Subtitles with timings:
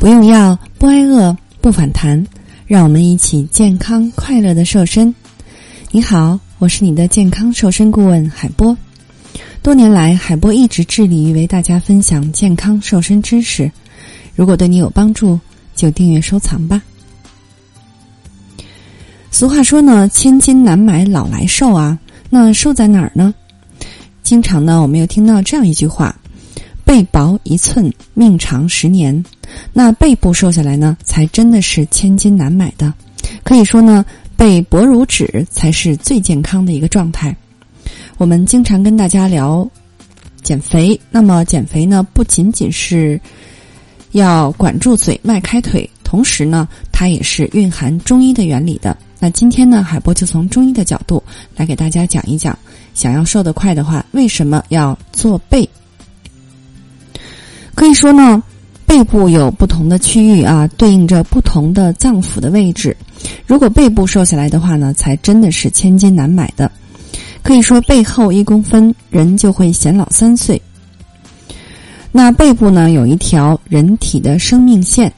[0.00, 2.26] 不用药，不挨饿，不反弹，
[2.66, 5.14] 让我们一起健康快乐的瘦身。
[5.90, 8.74] 你好，我是你的健康瘦身顾问海波。
[9.60, 13.70] 多年来，海波一直致力于为大家分享健康瘦身知识。
[14.34, 15.38] 如果对你有帮助，
[15.76, 16.80] 就订阅收藏吧。
[19.30, 21.98] 俗话说呢，千金难买老来瘦啊。
[22.30, 23.34] 那瘦在哪儿呢？
[24.22, 26.16] 经常呢，我们又听到这样一句话。
[26.86, 29.22] 背薄一寸，命长十年。
[29.72, 32.92] 那背部瘦下来呢，才真的是千金难买的。
[33.42, 34.04] 可以说呢，
[34.36, 37.34] 背薄如纸才是最健康的一个状态。
[38.18, 39.68] 我们经常跟大家聊
[40.42, 43.20] 减肥，那么减肥呢，不仅仅是
[44.12, 48.96] 要管住嘴、迈开腿，同时呢，它也是蕴含中医的原理的。
[49.18, 51.22] 那今天呢，海波就从中医的角度
[51.54, 52.58] 来给大家讲一讲，
[52.94, 55.68] 想要瘦得快的话，为什么要做背？
[57.74, 58.42] 可以说呢，
[58.90, 62.96] 背部有不同的区域啊，对应着不同的脏腑的位置。
[63.46, 66.68] 如果背部瘦下来的话呢，才真的是千金难买的。
[67.40, 70.60] 可以说，背后一公分，人就会显老三岁。
[72.10, 75.12] 那背部呢，有一条人体的生命线。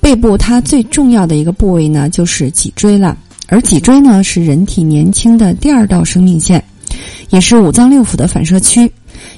[0.00, 3.14] 背部它最重要的一个部位呢，就是脊椎了。
[3.48, 6.64] 而脊椎呢，是人体年轻的第二道生命线，
[7.28, 8.90] 也是五脏六腑的反射区。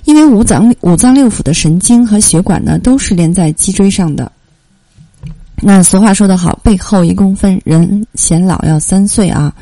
[0.05, 4.31] 因为五脏五脏六腑的神经和血管呢，都是连在脊椎上的。
[5.61, 9.53] 那俗话说得好，背后一公分，人显老要三岁啊。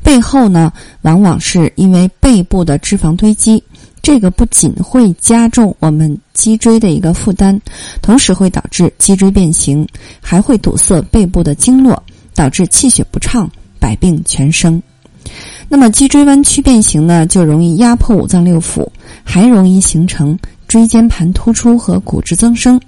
[0.00, 3.60] 背后呢，往往是因为背部的脂肪堆积，
[4.00, 7.60] 这个不仅会加重我们脊椎的一个负担，
[8.00, 9.84] 同时会导致脊椎变形，
[10.20, 12.00] 还会堵塞背部的经络，
[12.32, 14.80] 导致气血不畅，百病全生。
[15.72, 18.84] 那么脊椎弯曲变形呢，就容易压迫五脏六腑，
[19.22, 22.78] 还容易形成椎间盘突出和骨质增生。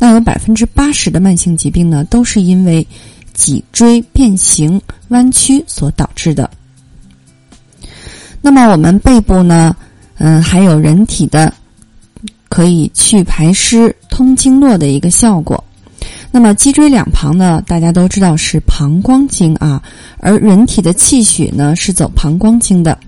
[0.00, 2.84] 那有百分之八十的慢性疾病呢，都是因为
[3.32, 6.50] 脊椎变形弯曲所导致的。
[8.42, 9.74] 那么我们背部呢，
[10.18, 11.54] 嗯，还有人体的
[12.48, 15.62] 可以去排湿、通经络的一个效果。
[16.34, 19.80] 那么脊椎两旁呢，大家都知道是膀胱经啊，
[20.18, 22.98] 而人体的气血呢是走膀胱经的，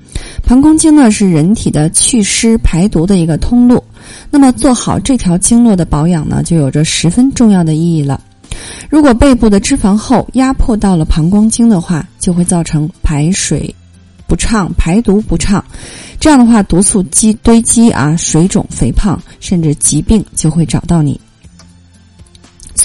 [0.44, 3.82] 膀胱经呢是人体的祛湿排毒的一个通路。
[4.30, 8.20] 那么做好这条经络的保养呢，就有着十分重要的意义了。
[8.88, 13.74] 如果背部的脂肪厚压迫到了膀胱经的话，就会造成排水
[14.28, 15.64] 不畅、排毒不畅，
[16.20, 21.20] 这样的话毒素积堆积啊，水肿、肥胖，甚至疾病就会找到你。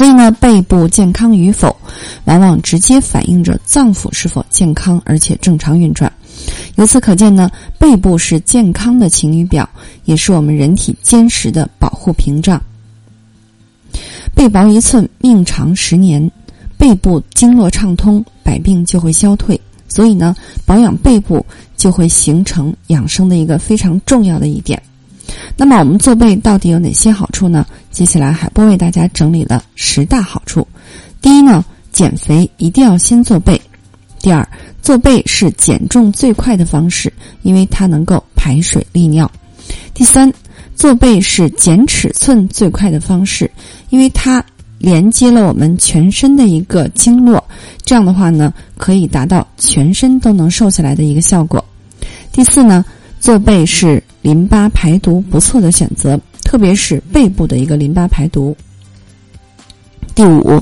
[0.01, 1.77] 所以呢，背部健康与否，
[2.25, 6.11] 往往直接反映着脏腑是否健康而且正常运转。
[6.77, 9.69] 由此可见呢，背部是健康的晴雨表，
[10.05, 12.59] 也是我们人体坚实的保护屏障。
[14.33, 16.31] 背薄一寸，命长十年。
[16.79, 19.61] 背部经络畅通，百病就会消退。
[19.87, 20.35] 所以呢，
[20.65, 21.45] 保养背部
[21.77, 24.81] 就会形成养生的一个非常重要的一点。
[25.55, 27.63] 那么我们做背到底有哪些好处呢？
[27.91, 30.65] 接下来海波为大家整理了十大好处。
[31.21, 33.59] 第一呢，减肥一定要先做背。
[34.19, 34.47] 第二，
[34.81, 39.29] 做背是减重最快的方式，因为它能够排水利尿。
[39.93, 40.31] 第三，
[40.75, 43.49] 做背是减尺寸最快的方式，
[43.89, 44.43] 因为它
[44.77, 47.43] 连接了我们全身的一个经络，
[47.83, 51.63] 这样的话呢，可以达到全身都能瘦下来的一个效果。
[52.31, 52.85] 第四呢。
[53.19, 56.19] 做背是淋巴排毒不错的选择，
[56.51, 58.53] 特别是背部的一个淋巴排毒。
[60.13, 60.61] 第五，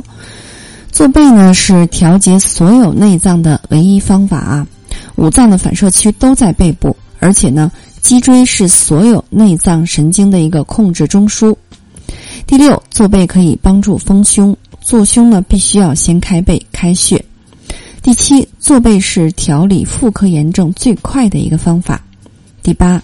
[0.91, 4.67] 做背呢是调节所有内脏的唯一方法啊！
[5.16, 11.55] 五脏的反射区都在背部，而且呢，脊椎是所有内脏神经的一个控制中枢。
[12.45, 17.19] 第六，做背可以帮助丰胸，做胸呢必须要先开背开穴。
[18.03, 22.00] 第七，做背是调理妇科炎症最快的一个方法。
[22.61, 23.01] 第八，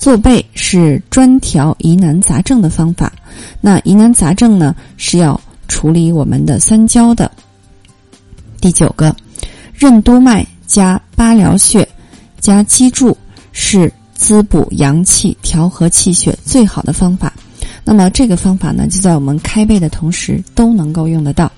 [0.00, 3.12] 做背是专调疑难杂症的方法。
[3.60, 5.38] 那疑难杂症呢，是要
[5.68, 7.30] 处理我们的三焦的。
[8.62, 9.14] 第九个，
[9.74, 11.86] 任督脉加八髎穴
[12.40, 13.14] 加脊柱
[13.52, 17.30] 是滋补阳气、调和气血最好的方法。
[17.84, 21.52] 那么这个方法呢，就在我们开背的同时都能够用得到。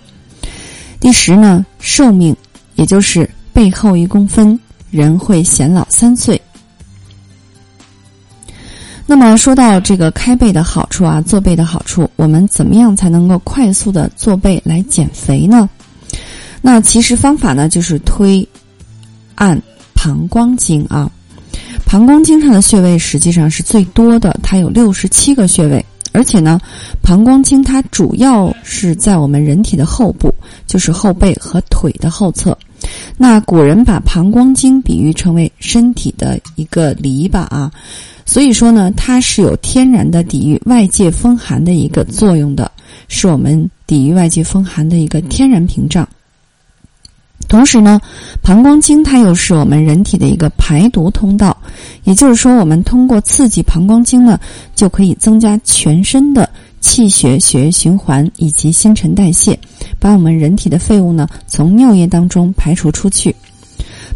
[0.99, 2.37] 第十呢，寿命，
[2.75, 4.59] 也就是背后一公分，
[4.91, 6.41] 人会显老三岁。
[9.07, 15.69] 那么说到这个开背的好处啊，坐背的好处，我们怎么样才能够快速的坐背来减肥呢？
[16.61, 18.47] 那其实方法呢就是推
[19.35, 19.61] 按
[19.95, 21.11] 膀胱经啊，
[21.85, 26.61] 膀胱经上的穴位实际上是最多的，它有六十七个穴位，而且呢，
[27.03, 30.33] 膀胱经它主要是在我们人体的后部，
[30.67, 32.57] 就是后背和腿的后侧。
[33.17, 37.71] 那古人把膀胱经比喻成为身体的一个篱笆啊，
[38.25, 42.71] 所以说呢，它是有天然的抵御外界风寒的一个作用的，
[43.09, 46.09] 是我们抵御外界风寒的一个天然屏障。
[47.49, 48.01] 同时呢，
[48.41, 51.55] 膀胱经它又是我们人体的一个排毒通道，
[52.05, 54.39] 也就是说，我们通过刺激膀胱经呢，
[54.75, 56.49] 就可以增加全身的
[56.83, 59.59] 气血、血液循环以及新陈代谢，
[59.99, 63.35] 把我们人体的废物呢从尿液当中排除出去。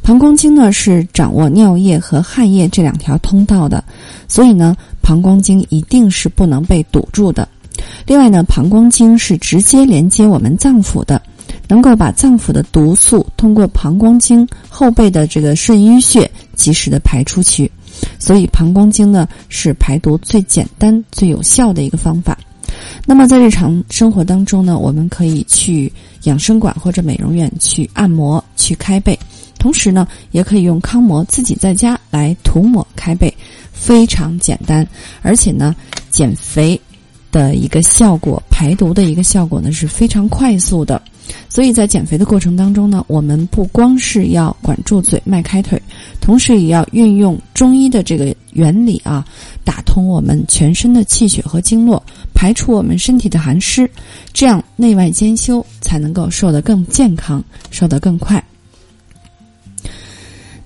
[0.03, 3.83] 膀胱经呢是掌握尿液和汗液这两条通道的，
[4.29, 7.49] 所以呢，膀胱经一定是不能被堵住的。
[8.07, 11.23] 另外呢，膀胱经是直接连接我们脏腑的。
[11.69, 17.71] 能够把脏腑的毒素通过膀胱经后背的这个肾俞穴及时的排出去，
[18.21, 22.39] 所以膀胱经呢是排毒最简单、最有效的一个方法。
[23.05, 25.93] 那么在日常生活当中呢，我们可以去
[26.25, 29.19] 养生馆或者美容院去按摩、去开背，
[29.59, 33.33] 同时呢，也可以用康膜自己在家来涂抹开背，
[33.73, 34.87] 非常简单，
[35.23, 35.75] 而且呢，
[36.11, 36.81] 减肥
[37.31, 41.00] 的一个效果、排毒的一个效果呢是非常快速的。
[41.49, 45.81] 所以在减肥的过程当中呢，我们不光是要管住嘴、迈开腿，
[46.20, 49.26] 同时也要运用中医的这个原理啊，
[49.64, 52.02] 打通我们全身的气血和经络，
[52.34, 53.90] 排除我们身体的寒湿，
[54.32, 58.43] 这样内外兼修才能够瘦得更健康、瘦得更快。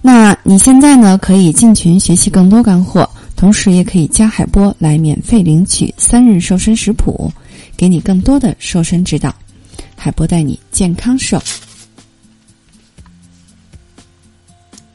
[0.03, 7.31] 那你现在呢，可以进群学习更多干货，同时也可以加海波来免费领取三日瘦身食谱，
[7.77, 9.35] 给你更多的瘦身指导。
[10.03, 11.39] 海波带你健康瘦。